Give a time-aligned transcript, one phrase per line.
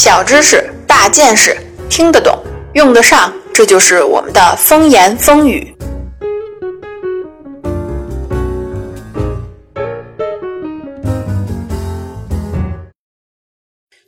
[0.00, 1.58] 小知识、大见识，
[1.90, 2.40] 听得懂，
[2.74, 5.74] 用得上，这就是我们的风言风语。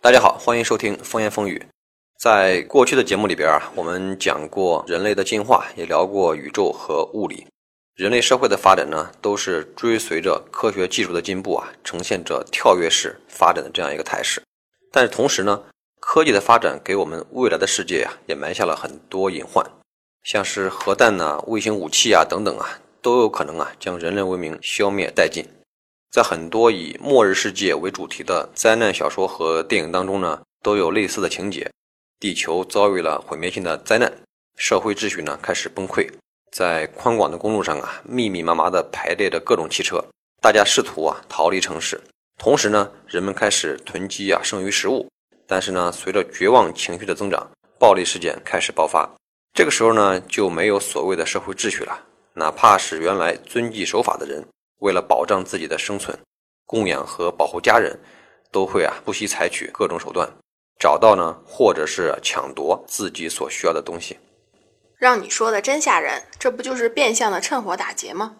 [0.00, 1.62] 大家好，欢迎收听风言风语。
[2.18, 7.46] 在过去的节目里边啊，我们讲过人类的进化，也聊过宇宙和物理。
[7.94, 14.40] 人类社会的发展呢，都是追随着科学技术的进步啊，呈现着跳跃式发展的这样一个态势。
[14.90, 15.60] 但是同时呢，
[16.06, 19.64] 科技的发展给我们未来的世界啊，也埋下了很多隐患，
[20.22, 25.44] 像是核弹呐、卫星武器啊等等啊，都有可能啊将人类文明消灭殆尽。
[26.12, 31.68] 在很多以末日世界为主题的灾难小说和电影当中呢，都有类似的情节：
[32.20, 34.12] 地球遭遇了毁灭性的灾难，
[34.56, 36.08] 社会秩序呢开始崩溃，
[36.52, 40.04] 在宽广的公路上啊，密密麻麻的排列着各种汽车，
[40.40, 42.00] 大家试图啊逃离城市。
[42.38, 45.08] 同时呢，人们开始囤积啊剩余食物，
[45.54, 49.08] 但是呢，随着绝望情绪的增长，暴力事件开始爆发。
[49.52, 51.96] 这个时候呢，就没有所谓的社会秩序了。
[52.32, 54.44] 哪怕是原来遵纪守法的人，
[54.80, 56.18] 为了保障自己的生存、
[56.66, 57.96] 供养和保护家人，
[58.50, 60.28] 都会啊不惜采取各种手段，
[60.76, 64.18] 找到呢，或者是抢夺自己所需要的东西。
[64.98, 68.34] 让你说的真吓人，这不就是变相的趁火打劫吗？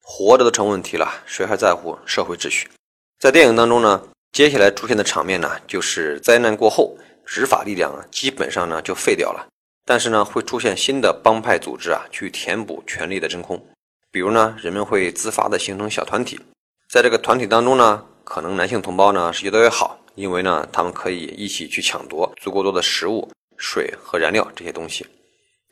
[0.00, 2.70] 活着都成问题了，谁还在乎社会秩序？
[3.18, 4.04] 在电影当中呢，
[4.36, 9.48] 接下来出现的场面呢，就是灾难过后，执法力量啊，基本上呢就废掉了。
[9.86, 13.58] 但是呢，会出现新的帮派组织啊，去填补权力的真空。
[14.10, 16.38] 比如呢，人们会自发的形成小团体，
[16.90, 23.26] 在这个团体当中呢，可能男性同胞呢是越多越好，因为呢，他们可以一起去抢夺足够多的食物、
[23.56, 25.06] 水和燃料这些东西。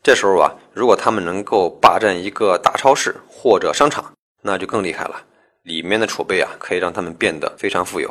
[0.02, 5.22] 这时候啊，如果他们能够霸占一个大超市或者商场，那就更厉害了。
[5.64, 8.10] 里面的储备啊，可以让他们变得非常富有。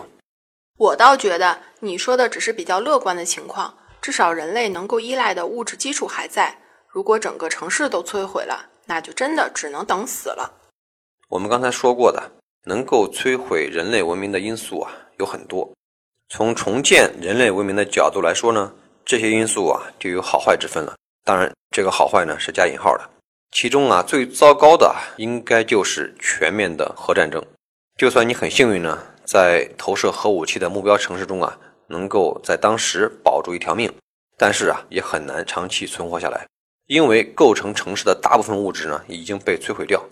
[0.78, 6.58] 我倒觉得你说的只是比较乐观的情况，至少人类能够依赖的物质基础还在。
[6.88, 10.52] 如果整个城市都摧毁了，那就真的只能等死了。
[11.30, 12.32] 我们刚才说过的，
[12.66, 15.72] 能够摧毁人类文明的因素啊有很多。
[16.30, 18.74] 从重建人类文明的角度来说呢，
[19.06, 20.96] 这些因素啊就有好坏之分了。
[21.24, 23.10] 当然，这个好坏呢是加引号的。
[23.52, 27.44] 其中啊，最糟糕的应该就是全面的核战争。
[27.98, 31.58] 就算你很幸运呢，在投射核武器的目标城市中啊，
[31.88, 33.92] 能够在当时保住一条命，
[34.38, 36.46] 但是啊，也很难长期存活下来，
[36.88, 40.04] 因为构成城市的大部分物质呢已经被摧毁掉，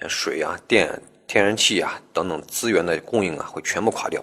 [0.00, 4.22] 像水啊、电、天然气啊等等资源的供应啊会全部垮掉，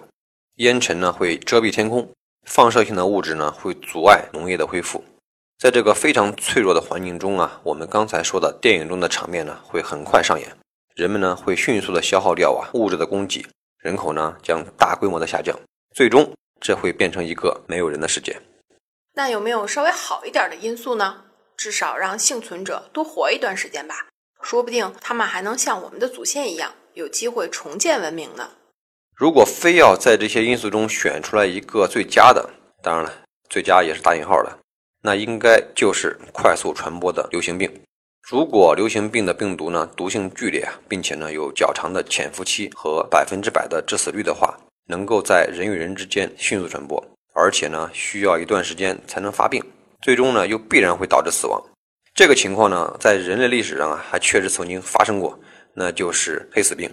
[0.56, 2.08] 烟尘呢会遮蔽天空，
[2.46, 5.02] 放射性的物质呢会阻碍农业的恢复。
[5.58, 10.48] 在这个非常脆弱的环境中啊，我们刚才说的电影中的场面呢，会很快上演。
[10.94, 13.44] 人们呢会迅速的消耗掉啊物质的供给，
[13.88, 15.58] 人口呢将大规模的下降，
[15.94, 18.38] 最终这会变成一个没有人的世界。
[19.14, 21.24] 那有没有稍微好一点的因素呢？
[21.56, 24.08] 至少让幸存者多活一段时间吧，
[24.42, 28.50] 说不定他们还能像我们的祖先一样，有机会重建文明呢。
[29.16, 32.50] 如果非要在这些因素中选出来一个最佳的，
[32.82, 33.12] 当然了，
[33.48, 34.58] 最佳也是打引号的。
[35.00, 37.72] 那应该就是快速传播的流行病。
[38.30, 44.54] 如果流行病的病毒呢毒性剧烈，并且呢有较长的潜伏期和百分之百的致死率的话，
[44.86, 47.02] 能够在人与人之间迅速传播，
[47.32, 49.64] 而且呢需要一段时间才能发病，
[50.02, 51.58] 最终呢又必然会导致死亡。
[52.14, 55.40] 这个情况呢在人类历史上啊还确实曾经发生过，
[55.72, 56.90] 那就是黑死病。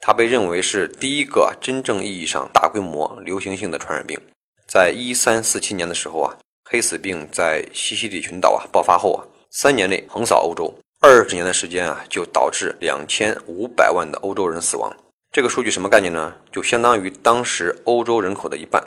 [0.00, 4.18] 它被认为是第一个真正意义上大规模流行性的传染病。
[4.66, 6.34] 在一三四七年的时候啊。
[6.70, 14.94] 黑死病在西西里群岛啊爆发后啊，三年内横扫欧洲，二十年的时间啊，就导致两千五百万的欧洲人死亡。
[15.32, 16.34] 这个数据什么概念呢？
[16.52, 18.82] 就相当于当时欧洲人口的一半。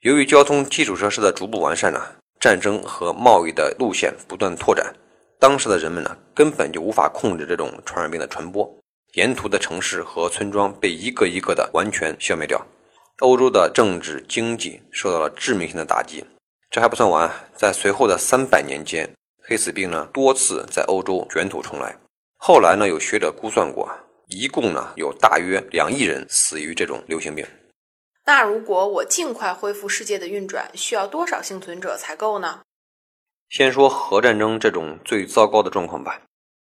[0.00, 2.00] 由于交通基础设施的逐步完善呢，
[2.40, 4.94] 战争和贸易的路线不断拓展，
[5.38, 8.70] 当时的人们呢根本就无法控制这种传染病的传播，
[9.14, 12.64] 沿途的城市和村庄被一个一个的完全消灭掉，
[13.20, 16.24] 欧洲的政治经济受到了致命性的打击。
[16.70, 19.08] 这还不算完，在随后的三百年间，
[19.48, 21.96] 黑死病呢多次在欧洲卷土重来。
[22.36, 23.88] 后来呢，有学者估算过，
[24.26, 27.46] 一共呢有大约两亿人死于这种流行病。
[28.24, 32.62] 那如果我尽快恢复世界的运转，需要多少幸存者才够呢？
[33.48, 36.20] 先说核战争这种最糟糕的状况吧，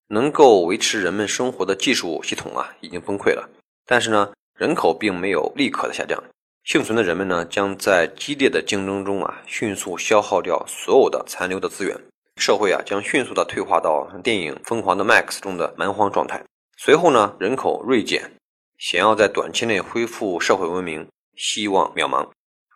[0.08, 3.48] 能够维持人们生活的技术系统啊已经崩溃了，
[3.86, 6.20] 但是呢，人口并没有立刻的下降。
[6.64, 11.96] 幸存的人们呢，将在激烈的竞争中啊，迅速消耗掉所有的残留的资源，
[12.42, 16.44] 社会啊将迅速的退化到电影《疯狂的 Max》中的蛮荒状态。
[16.76, 18.32] 随后呢，人口锐减，
[18.80, 21.08] 想要在短期内恢复社会文明，
[21.38, 22.28] 希望渺茫。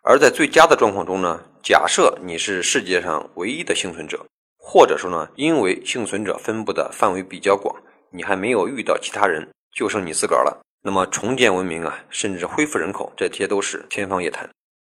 [0.04, 4.24] 而在最佳的状况中呢，假设你是世界上唯一的幸存者，
[4.56, 7.74] 或者说呢，因为幸存者分布的范围比较广，
[8.12, 10.62] 你还没有遇到其他人，就剩你自个儿了。
[10.80, 14.48] 那么重建文明啊，甚至恢复人口，这些都是天方夜谭。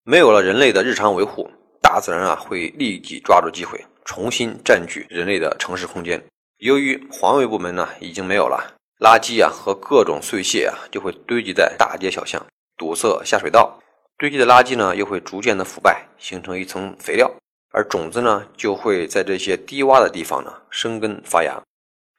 [0.04, 1.50] 没有了人类的日常维护，
[1.82, 6.22] 大自然啊会立即抓住机会，重新占据人类的城市空间。
[6.58, 12.44] 由于环卫部门呢已经没有了，垃圾啊和各种碎屑啊就会堆积在大街小巷，
[12.76, 13.78] 堵塞下水道。
[14.18, 17.32] 堆积的垃圾呢，又会逐渐的腐败，形成一层肥料，
[17.72, 21.58] 而种子呢，就会在这些低洼的地方呢生根发芽。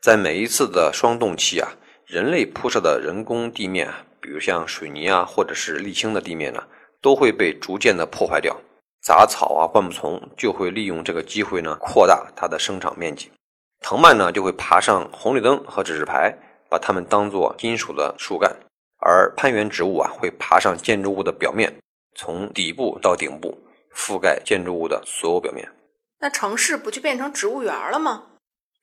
[0.01, 1.69] 在每一次的霜冻期啊，
[2.07, 6.63] 人类铺设的人工地面啊，比如像水泥啊，或者是沥青的地面呢，
[6.99, 8.59] 都会被逐渐的破坏掉。
[9.01, 13.31] 杂草啊、灌木丛就会利用这个机会呢，扩大它的生长面积。
[13.81, 16.37] 藤蔓呢，就会爬上红绿灯和指示牌，
[16.69, 18.55] 把它们当做金属的树干。
[19.03, 21.73] 而攀援植物啊，会爬上建筑物的表面。
[22.13, 23.57] 从底部到顶部，
[23.95, 25.67] 覆盖建筑物的所有表面。
[26.19, 28.25] 那城市不就变成植物园了吗？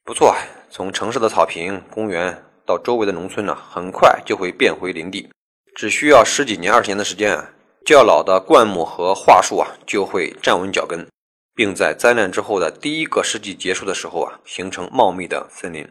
[0.04, 0.34] 不错，
[0.68, 5.30] 从城市的草坪、公园到周围的农村呢，很快就会变回林地。
[5.76, 7.52] 只需要十几年、二十年的时间啊，
[7.88, 11.06] 较老的灌木和桦树啊就会站稳脚跟，
[11.54, 15.88] 并在灾难之后的第一个世纪结束的时候啊，形成茂密的森林。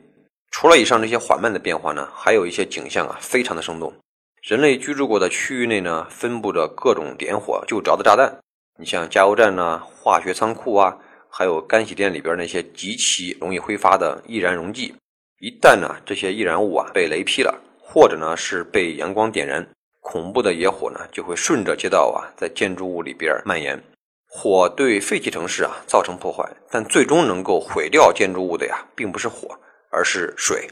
[0.51, 3.91] 除了以上这些缓慢的变化呢，还有一些景象啊，非常的生动。
[4.43, 8.37] 人类居住过的区域内呢，分布着各种点火就着的炸弹。
[8.79, 10.95] 你像加油站呢、化学仓库啊，
[11.27, 14.93] 还有干洗店里边那些极其容易挥发的易燃溶剂。
[15.39, 19.67] 一旦呢这些易燃物啊被雷劈了，或者呢是被阳光点燃，
[20.09, 23.77] 恐怖的野火呢就会顺着街道啊在建筑物里边蔓延。
[24.25, 29.49] 火对废弃城市啊造成破坏，但最终能够毁掉建筑物的呀，并不是火，
[29.91, 30.65] 而是水。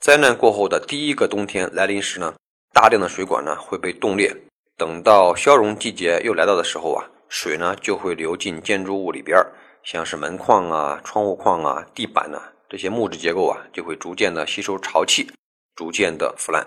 [0.00, 2.32] 灾难过后的第一个冬天来临时呢？
[2.72, 4.32] 大量的水管呢会被冻裂，
[4.76, 9.36] 等到消融季节又来到的时候啊，水呢就会流进建筑物里边，
[9.82, 15.28] 像是门框啊、窗户框啊、地板呢这些木质结构啊，就会逐渐的吸收潮气，
[15.74, 16.64] 逐渐的腐烂，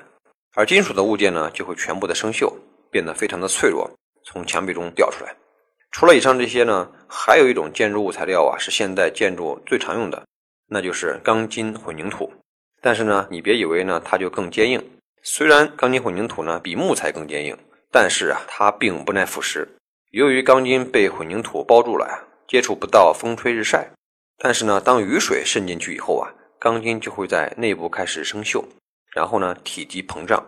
[0.56, 2.52] 而金属的物件呢就会全部的生锈，
[2.92, 3.90] 变得非常的脆弱，
[4.24, 5.36] 从墙壁中掉出来。
[5.92, 10.24] 除了以上这些呢，还有一种建筑物材料啊是现代建筑最常用的，
[10.68, 12.32] 那就是钢筋混凝土。
[12.82, 14.84] 但是呢，你别以为呢它就更坚硬。
[15.22, 17.58] 虽然钢筋混凝土呢比木材更坚硬，
[17.92, 19.68] 但是啊，它并不耐腐蚀。
[20.12, 23.88] 由于钢筋被混凝土包住了呀，接触不到风吹日晒。
[24.38, 28.64] 但是呢，当雨水渗进去以后啊，钢筋就会在内部开始生锈，
[29.14, 30.44] 然后呢，体积膨胀，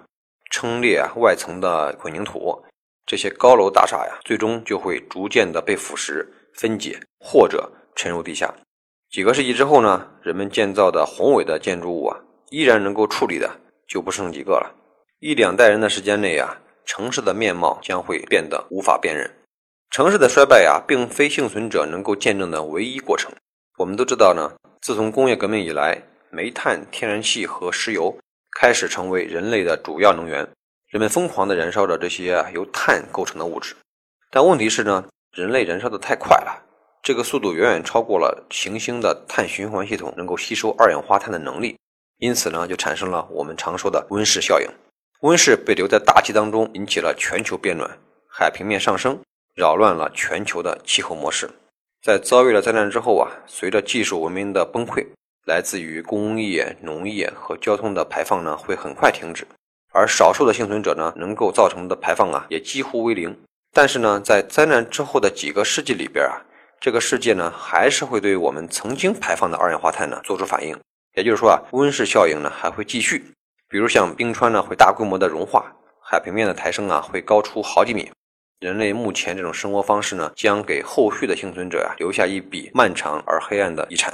[0.49, 2.63] 撑裂啊外层的混凝土。
[3.05, 8.53] 这些高楼大厦呀，最终就会逐渐的被腐蚀、分解或者沉入地下。
[9.09, 12.17] 几个世纪之后呢，人们建造的宏伟的建筑物啊，
[12.49, 13.49] 依然能够处理的。
[13.91, 14.73] 就不剩几个了。
[15.19, 19.29] 一两代人的时间内啊，城市的面貌将会变得无法辨认。
[19.89, 23.29] 城市的衰败啊，并非幸存者能够见证的唯一过程。
[23.77, 24.49] 我们都知道呢，
[24.79, 28.17] 自从工业革命以来，煤炭、天然气和石油
[28.59, 30.47] 开始成为人类的主要能源，
[30.89, 33.75] 人们疯狂地燃烧着这些由碳构成的物质。
[34.29, 36.63] 但问题是呢，人类燃烧的太快了，
[37.01, 41.77] 这个速度远远超过了行星的碳循环系统能够吸收二氧化碳的能力。
[42.17, 44.67] 因此呢，就产生了我们常说的温室效应。
[45.21, 47.97] 温室被留在大气当中，引起了全球变暖，
[48.27, 49.19] 海平面上升，
[49.55, 51.49] 扰乱了全球的气候模式。
[52.03, 55.05] 在遭遇了灾难之后啊，随着技术文明的崩溃，
[55.45, 59.45] 来自于工业、农业和交通的排放呢，会很快停止。
[59.93, 63.35] 而少数的幸存者呢，能够造成的排放啊，也几乎为零。
[63.73, 66.39] 但是呢，在灾难之后的几个世纪里边啊，
[66.79, 70.77] 这个世界呢，还是会对我们曾经排放的二氧化碳呢，做出反应。
[71.15, 73.21] 也就是说啊，温室效应呢还会继续，
[73.67, 78.09] 比如像冰川呢会大规模的融化，海平面的抬升啊会高出好几米。
[78.59, 84.13] 人类目前这种生活方式呢，将给后续的幸存者啊留下一笔漫长而黑暗的遗产。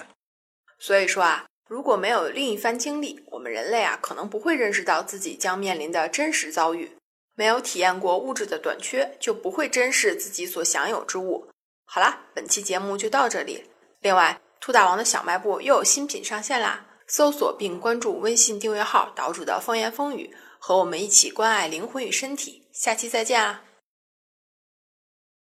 [0.79, 6.91] 所以说啊，如果没有另一番经历，我们人类啊可能不会认识到自己将面临的真实遭遇。
[7.35, 11.47] 没有体验过物质的短缺，就不会珍视自己所享有之物。
[11.85, 13.65] 好啦，本期节目就到这里。
[14.01, 16.85] 另外，兔大王的小卖部又有新品上线啦！
[17.07, 22.67] 搜索并关注微信订阅号“岛主的风言风语”，和我们一起关爱灵魂与身体。
[22.73, 23.63] 下期再见啊！